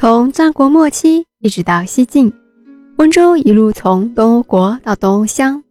[0.00, 2.32] 从战国末期一直到西晋，
[2.98, 5.64] 温州一路从东欧国到东欧乡，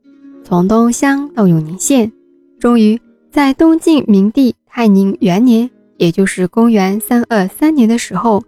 [0.43, 2.11] 从东欧乡到永宁县，
[2.59, 2.99] 终于
[3.31, 8.43] 在东晋明帝泰宁元年，也就是公元三二三年的时候，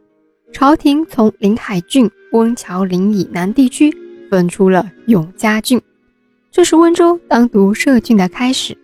[0.52, 3.89] 朝廷从临海郡温峤岭以南地区
[4.30, 5.82] 分出了永嘉郡，
[6.52, 8.77] 这是温州单独设郡的开始，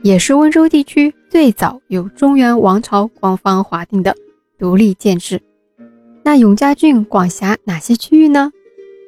[0.00, 4.14] 也是温州地区最早由中原王朝官方划定的
[4.56, 5.42] 独立建制。
[6.26, 8.50] 那永嘉郡管辖哪些区域呢？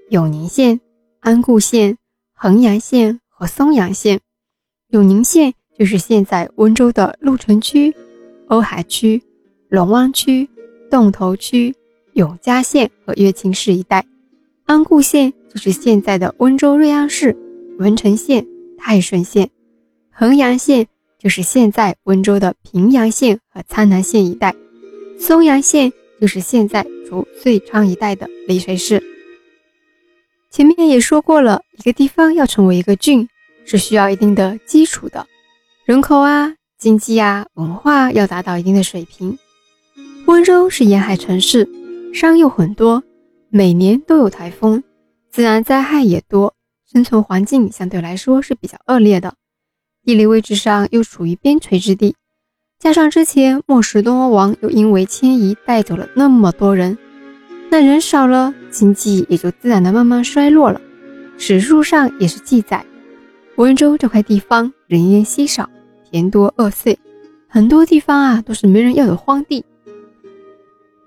[0.08, 0.80] 永宁县、
[1.18, 1.98] 安固县、
[2.32, 4.20] 衡阳县和松阳县。
[4.90, 7.92] 永宁县就是现在温州的鹿城区、
[8.46, 9.20] 瓯海区、
[9.68, 10.48] 龙湾区、
[10.88, 11.74] 洞头区、
[12.12, 14.06] 永嘉县和乐清市一带。
[14.66, 17.36] 安固县就是现在的温州瑞安市、
[17.80, 18.46] 文成县、
[18.78, 19.50] 泰顺县。
[20.12, 20.86] 衡阳县
[21.18, 24.54] 就是现在温州的平阳县和苍南县一带。
[25.18, 26.86] 松阳县就是现在。
[27.08, 29.02] 如遂昌一带的丽水市。
[30.50, 33.28] 前面也说过了，一个地方要成为一个郡，
[33.64, 35.26] 是需要一定的基础的，
[35.84, 39.38] 人口啊、经济啊、文化要达到一定的水平。
[40.26, 41.68] 温州是沿海城市，
[42.12, 43.02] 山又很多，
[43.50, 44.82] 每年都有台风，
[45.30, 46.54] 自然灾害也多，
[46.90, 49.34] 生存环境相对来说是比较恶劣的。
[50.04, 52.16] 地理位置上又处于边陲之地。
[52.78, 56.96] 加上之前末世东欧王又因为迁移带走了那么多人，
[57.70, 60.80] 那人少了，经济也就自然的慢慢衰落了。
[61.36, 62.86] 史书上也是记载，
[63.56, 65.68] 温州这块地方人烟稀少，
[66.08, 66.96] 田多恶碎，
[67.48, 69.64] 很多地方啊都是没人要的荒地。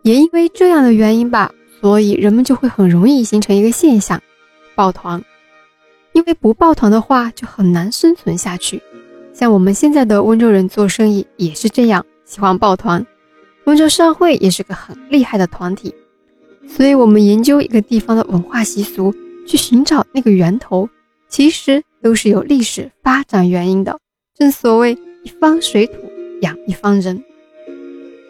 [0.01, 4.21] 也因为这样的原因吧，所以人们就会很容易形成一个现象，
[4.75, 5.23] 抱团。
[6.11, 8.81] 因为不抱团的话，就很难生存下去。
[9.33, 13.05] 像我们现在的温州人做生意也是这样，喜欢抱团。
[13.65, 15.93] 温州商会也是个很厉害的团体，
[16.67, 19.13] 所以我们研究一个地方的文化习俗，
[19.47, 20.89] 去寻找那个源头，
[21.29, 23.97] 其实都是有历史发展原因的。
[24.35, 25.93] 正所谓一方水土
[26.41, 27.23] 养一方人。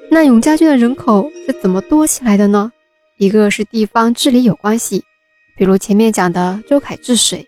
[0.10, 2.72] 那永嘉郡的人口是怎么多起来的呢？
[3.18, 5.04] 一个是地方治理有关系，
[5.58, 7.48] 比如前面讲的周凯治水。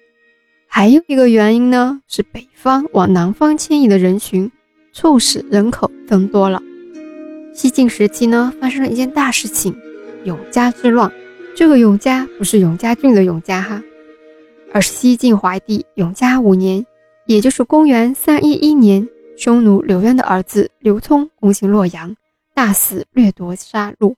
[0.75, 4.51] 还有一个原因呢，是北方往南方迁移的人群，
[4.91, 6.59] 促使人口增多了。
[7.53, 9.79] 西晋时期呢，发生了一件大事情——
[10.25, 11.11] 永嘉之乱。
[11.55, 13.83] 这个永嘉不是永嘉郡的永嘉哈，
[14.73, 16.83] 而是西晋怀帝永嘉五年，
[17.27, 19.07] 也就是公元三一一年，
[19.37, 22.15] 匈奴刘渊的儿子刘聪攻陷洛阳，
[22.55, 24.15] 大肆掠夺杀戮，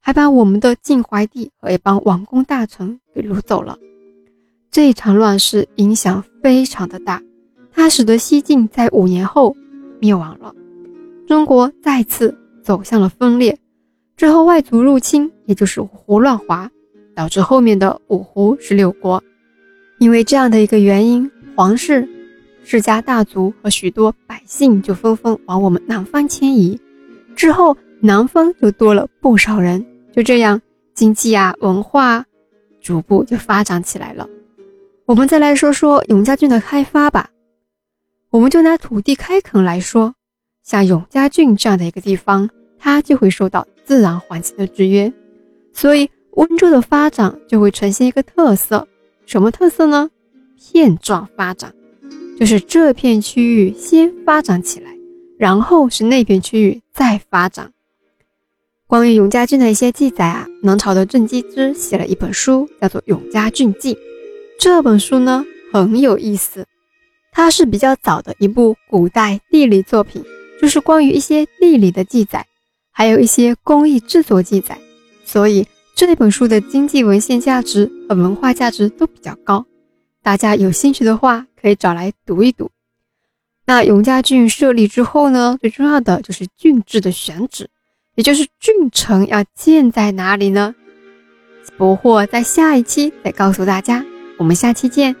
[0.00, 3.76] 还把我们的晋怀帝和一帮王公大臣给掳走了。
[4.72, 7.20] 这一场乱世影响非常的大，
[7.72, 9.56] 它使得西晋在五年后
[9.98, 10.54] 灭亡了，
[11.26, 13.58] 中国再次走向了分裂。
[14.16, 16.70] 之后外族入侵，也就是五胡乱华，
[17.16, 19.20] 导致后面的五胡十六国。
[19.98, 22.08] 因为这样的一个原因，皇室、
[22.62, 26.78] 世家大族和许多百姓就纷纷往我们南方迁移。
[27.34, 30.62] 之后南方就多了不少人，就这样
[30.94, 32.24] 经济啊、文化
[32.80, 34.28] 逐步就发展起来了。
[35.10, 37.30] 我们再来说说永嘉郡的开发吧。
[38.30, 40.14] 我们就拿土地开垦来说，
[40.62, 42.48] 像永嘉郡这样的一个地方，
[42.78, 45.12] 它就会受到自然环境的制约，
[45.72, 48.86] 所以温州的发展就会呈现一个特色。
[49.26, 50.08] 什么特色呢？
[50.56, 51.74] 片状发展，
[52.38, 54.92] 就是这片区域先发展起来，
[55.36, 57.72] 然后是那片区域再发展。
[58.86, 63.94] 关于永嘉郡的一些记载啊，南朝的郑基之写了一本书，叫做《永嘉郡记》。
[64.60, 66.66] 这本书呢很有意思，
[67.32, 70.22] 它是比较早的一部古代地理作品，
[70.60, 72.44] 就是关于一些地理的记载，
[72.92, 74.78] 还有一些工艺制作记载，
[75.24, 75.66] 所以
[75.96, 79.64] 这本书的经济文献价值和文化价值都比较高。
[80.22, 82.70] 大家有兴趣的话，可以找来读一读。
[83.64, 87.70] 那永嘉郡设立之后呢，最重要的就是郡治的选址，
[88.14, 90.74] 也就是郡城要建在哪里呢？
[91.78, 94.04] 不惑在下一期再告诉大家。
[94.40, 95.14] 我们下期见。